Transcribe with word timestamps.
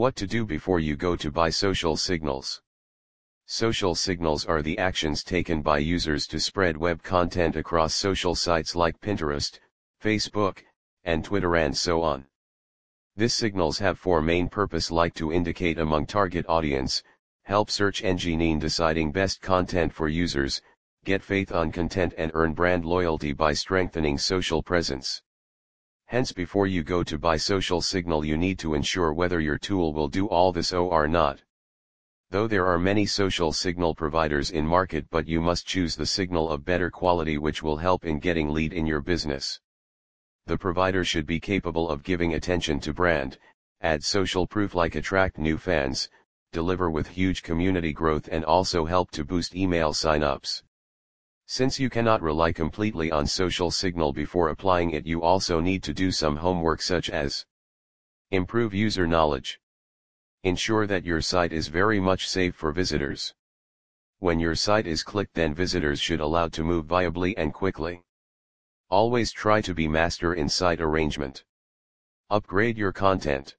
What 0.00 0.16
to 0.16 0.26
do 0.26 0.46
before 0.46 0.80
you 0.80 0.96
go 0.96 1.14
to 1.16 1.30
buy 1.30 1.50
social 1.50 1.94
signals. 1.94 2.62
Social 3.44 3.94
signals 3.94 4.46
are 4.46 4.62
the 4.62 4.78
actions 4.78 5.22
taken 5.22 5.60
by 5.60 5.76
users 5.76 6.26
to 6.28 6.40
spread 6.40 6.78
web 6.78 7.02
content 7.02 7.54
across 7.54 7.92
social 7.92 8.34
sites 8.34 8.74
like 8.74 8.98
Pinterest, 9.02 9.60
Facebook, 10.02 10.60
and 11.04 11.22
Twitter 11.22 11.54
and 11.54 11.76
so 11.76 12.00
on. 12.00 12.24
This 13.14 13.34
signals 13.34 13.78
have 13.80 13.98
four 13.98 14.22
main 14.22 14.48
purpose 14.48 14.90
like 14.90 15.12
to 15.16 15.34
indicate 15.34 15.78
among 15.78 16.06
target 16.06 16.46
audience, 16.48 17.02
help 17.42 17.70
search 17.70 18.02
engine 18.02 18.40
in 18.40 18.58
deciding 18.58 19.12
best 19.12 19.42
content 19.42 19.92
for 19.92 20.08
users, 20.08 20.62
get 21.04 21.22
faith 21.22 21.52
on 21.52 21.70
content 21.70 22.14
and 22.16 22.30
earn 22.32 22.54
brand 22.54 22.86
loyalty 22.86 23.34
by 23.34 23.52
strengthening 23.52 24.16
social 24.16 24.62
presence. 24.62 25.20
Hence 26.10 26.32
before 26.32 26.66
you 26.66 26.82
go 26.82 27.04
to 27.04 27.20
buy 27.20 27.36
social 27.36 27.80
signal 27.80 28.24
you 28.24 28.36
need 28.36 28.58
to 28.58 28.74
ensure 28.74 29.12
whether 29.12 29.38
your 29.38 29.58
tool 29.58 29.92
will 29.92 30.08
do 30.08 30.26
all 30.26 30.50
this 30.50 30.72
or 30.72 31.06
not. 31.06 31.40
Though 32.30 32.48
there 32.48 32.66
are 32.66 32.80
many 32.80 33.06
social 33.06 33.52
signal 33.52 33.94
providers 33.94 34.50
in 34.50 34.66
market 34.66 35.08
but 35.08 35.28
you 35.28 35.40
must 35.40 35.68
choose 35.68 35.94
the 35.94 36.06
signal 36.06 36.50
of 36.50 36.64
better 36.64 36.90
quality 36.90 37.38
which 37.38 37.62
will 37.62 37.76
help 37.76 38.04
in 38.04 38.18
getting 38.18 38.50
lead 38.50 38.72
in 38.72 38.88
your 38.88 39.00
business. 39.00 39.60
The 40.46 40.58
provider 40.58 41.04
should 41.04 41.26
be 41.26 41.38
capable 41.38 41.88
of 41.88 42.02
giving 42.02 42.34
attention 42.34 42.80
to 42.80 42.92
brand, 42.92 43.38
add 43.80 44.02
social 44.02 44.48
proof 44.48 44.74
like 44.74 44.96
attract 44.96 45.38
new 45.38 45.58
fans, 45.58 46.10
deliver 46.50 46.90
with 46.90 47.06
huge 47.06 47.44
community 47.44 47.92
growth 47.92 48.28
and 48.32 48.44
also 48.44 48.84
help 48.84 49.12
to 49.12 49.24
boost 49.24 49.54
email 49.54 49.92
signups. 49.92 50.64
Since 51.52 51.80
you 51.80 51.90
cannot 51.90 52.22
rely 52.22 52.52
completely 52.52 53.10
on 53.10 53.26
social 53.26 53.72
signal 53.72 54.12
before 54.12 54.50
applying 54.50 54.92
it 54.92 55.04
you 55.04 55.20
also 55.20 55.58
need 55.58 55.82
to 55.82 55.92
do 55.92 56.12
some 56.12 56.36
homework 56.36 56.80
such 56.80 57.10
as 57.10 57.44
Improve 58.30 58.72
user 58.72 59.04
knowledge. 59.04 59.58
Ensure 60.44 60.86
that 60.86 61.04
your 61.04 61.20
site 61.20 61.52
is 61.52 61.66
very 61.66 61.98
much 61.98 62.28
safe 62.28 62.54
for 62.54 62.70
visitors. 62.70 63.34
When 64.20 64.38
your 64.38 64.54
site 64.54 64.86
is 64.86 65.02
clicked 65.02 65.34
then 65.34 65.52
visitors 65.52 66.00
should 66.00 66.20
allowed 66.20 66.52
to 66.52 66.62
move 66.62 66.86
viably 66.86 67.34
and 67.36 67.52
quickly. 67.52 68.04
Always 68.88 69.32
try 69.32 69.60
to 69.62 69.74
be 69.74 69.88
master 69.88 70.34
in 70.34 70.48
site 70.48 70.80
arrangement. 70.80 71.42
Upgrade 72.30 72.78
your 72.78 72.92
content. 72.92 73.56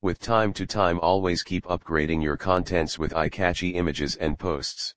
With 0.00 0.20
time 0.20 0.52
to 0.52 0.64
time 0.64 1.00
always 1.00 1.42
keep 1.42 1.64
upgrading 1.64 2.22
your 2.22 2.36
contents 2.36 3.00
with 3.00 3.16
eye-catchy 3.16 3.70
images 3.70 4.14
and 4.14 4.38
posts. 4.38 4.94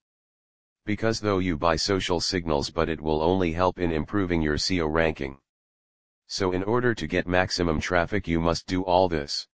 Because 0.85 1.21
though 1.21 1.39
you 1.39 1.57
buy 1.57 1.77
social 1.77 2.19
signals 2.19 2.69
but 2.69 2.89
it 2.89 2.99
will 2.99 3.21
only 3.21 3.53
help 3.53 3.79
in 3.79 3.91
improving 3.91 4.41
your 4.41 4.57
SEO 4.57 4.91
ranking. 4.91 5.37
So 6.27 6.51
in 6.51 6.63
order 6.63 6.93
to 6.93 7.07
get 7.07 7.25
maximum 7.25 7.79
traffic 7.79 8.27
you 8.27 8.41
must 8.41 8.67
do 8.67 8.83
all 8.83 9.07
this. 9.07 9.47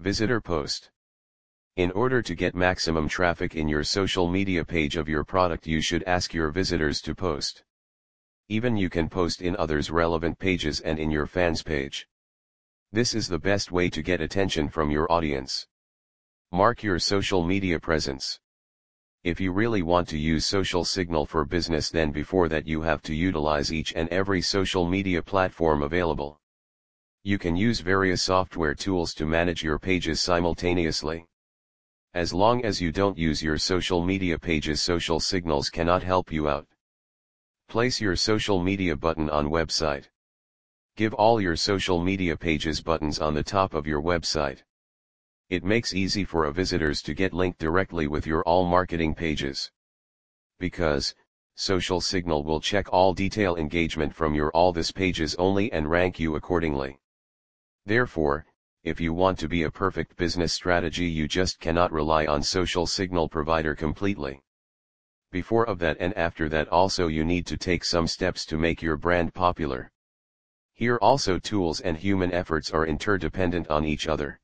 Visitor 0.00 0.40
post. 0.40 0.90
In 1.76 1.90
order 1.92 2.20
to 2.20 2.34
get 2.34 2.54
maximum 2.54 3.08
traffic 3.08 3.54
in 3.54 3.66
your 3.66 3.82
social 3.82 4.28
media 4.28 4.62
page 4.62 4.96
of 4.96 5.08
your 5.08 5.24
product 5.24 5.66
you 5.66 5.80
should 5.80 6.02
ask 6.04 6.34
your 6.34 6.50
visitors 6.50 7.00
to 7.00 7.14
post. 7.14 7.64
Even 8.50 8.76
you 8.76 8.90
can 8.90 9.08
post 9.08 9.40
in 9.40 9.56
others 9.56 9.90
relevant 9.90 10.38
pages 10.38 10.80
and 10.80 10.98
in 10.98 11.10
your 11.10 11.24
fans 11.26 11.62
page. 11.62 12.06
This 12.92 13.14
is 13.14 13.26
the 13.26 13.38
best 13.38 13.72
way 13.72 13.88
to 13.88 14.02
get 14.02 14.20
attention 14.20 14.68
from 14.68 14.90
your 14.90 15.10
audience. 15.10 15.66
Mark 16.50 16.82
your 16.82 16.98
social 16.98 17.42
media 17.42 17.80
presence. 17.80 18.38
If 19.24 19.40
you 19.40 19.52
really 19.52 19.82
want 19.82 20.08
to 20.08 20.18
use 20.18 20.44
social 20.44 20.84
signal 20.84 21.26
for 21.26 21.44
business 21.44 21.90
then 21.90 22.10
before 22.10 22.48
that 22.48 22.66
you 22.66 22.82
have 22.82 23.02
to 23.02 23.14
utilize 23.14 23.72
each 23.72 23.92
and 23.94 24.08
every 24.08 24.42
social 24.42 24.84
media 24.88 25.22
platform 25.22 25.82
available. 25.82 26.40
You 27.22 27.38
can 27.38 27.54
use 27.54 27.78
various 27.78 28.20
software 28.20 28.74
tools 28.74 29.14
to 29.14 29.24
manage 29.24 29.62
your 29.62 29.78
pages 29.78 30.20
simultaneously. 30.20 31.24
As 32.14 32.34
long 32.34 32.64
as 32.64 32.80
you 32.80 32.90
don't 32.90 33.16
use 33.16 33.40
your 33.40 33.58
social 33.58 34.04
media 34.04 34.36
pages 34.36 34.82
social 34.82 35.20
signals 35.20 35.70
cannot 35.70 36.02
help 36.02 36.32
you 36.32 36.48
out. 36.48 36.66
Place 37.68 38.00
your 38.00 38.16
social 38.16 38.60
media 38.60 38.96
button 38.96 39.30
on 39.30 39.50
website. 39.50 40.08
Give 40.96 41.14
all 41.14 41.40
your 41.40 41.54
social 41.54 42.02
media 42.02 42.36
pages 42.36 42.80
buttons 42.80 43.20
on 43.20 43.34
the 43.34 43.44
top 43.44 43.72
of 43.72 43.86
your 43.86 44.02
website. 44.02 44.64
It 45.52 45.64
makes 45.64 45.92
easy 45.92 46.24
for 46.24 46.46
a 46.46 46.50
visitors 46.50 47.02
to 47.02 47.12
get 47.12 47.34
linked 47.34 47.58
directly 47.58 48.06
with 48.06 48.26
your 48.26 48.42
all 48.44 48.64
marketing 48.64 49.14
pages. 49.14 49.70
Because, 50.58 51.14
Social 51.56 52.00
Signal 52.00 52.42
will 52.42 52.58
check 52.58 52.90
all 52.90 53.12
detail 53.12 53.56
engagement 53.56 54.14
from 54.14 54.34
your 54.34 54.50
all 54.52 54.72
this 54.72 54.90
pages 54.90 55.34
only 55.34 55.70
and 55.70 55.90
rank 55.90 56.18
you 56.18 56.36
accordingly. 56.36 56.98
Therefore, 57.84 58.46
if 58.82 58.98
you 58.98 59.12
want 59.12 59.38
to 59.40 59.46
be 59.46 59.64
a 59.64 59.70
perfect 59.70 60.16
business 60.16 60.54
strategy 60.54 61.04
you 61.04 61.28
just 61.28 61.60
cannot 61.60 61.92
rely 61.92 62.24
on 62.24 62.42
social 62.42 62.86
signal 62.86 63.28
provider 63.28 63.74
completely. 63.74 64.42
Before 65.30 65.66
of 65.68 65.78
that 65.80 65.98
and 66.00 66.16
after 66.16 66.48
that 66.48 66.68
also 66.68 67.08
you 67.08 67.24
need 67.24 67.46
to 67.48 67.58
take 67.58 67.84
some 67.84 68.06
steps 68.06 68.46
to 68.46 68.56
make 68.56 68.80
your 68.80 68.96
brand 68.96 69.34
popular. 69.34 69.92
Here 70.72 70.96
also 71.02 71.38
tools 71.38 71.80
and 71.80 71.98
human 71.98 72.32
efforts 72.32 72.70
are 72.70 72.86
interdependent 72.86 73.68
on 73.68 73.84
each 73.84 74.08
other. 74.08 74.40